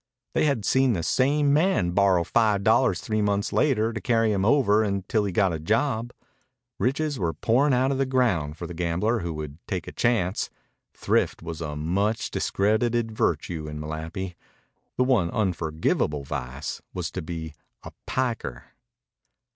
They 0.33 0.45
had 0.45 0.65
seen 0.65 0.93
the 0.93 1.03
same 1.03 1.53
man 1.53 1.91
borrow 1.91 2.23
five 2.23 2.63
dollars 2.63 3.01
three 3.01 3.21
months 3.21 3.53
later 3.53 3.93
to 3.93 4.01
carry 4.01 4.31
him 4.31 4.43
over 4.43 4.83
until 4.83 5.25
he 5.25 5.31
got 5.31 5.53
a 5.53 5.59
job. 5.59 6.11
Riches 6.79 7.19
were 7.19 7.33
pouring 7.35 7.75
out 7.75 7.91
of 7.91 7.99
the 7.99 8.07
ground 8.07 8.57
for 8.57 8.65
the 8.65 8.73
gambler 8.73 9.19
who 9.19 9.31
would 9.35 9.59
take 9.67 9.85
a 9.87 9.91
chance. 9.91 10.49
Thrift 10.91 11.43
was 11.43 11.61
a 11.61 11.75
much 11.75 12.31
discredited 12.31 13.11
virtue 13.11 13.67
in 13.67 13.79
Malapi. 13.79 14.33
The 14.97 15.03
one 15.03 15.29
unforgivable 15.29 16.23
vice 16.23 16.81
was 16.95 17.11
to 17.11 17.21
be 17.21 17.53
"a 17.83 17.91
piker." 18.07 18.71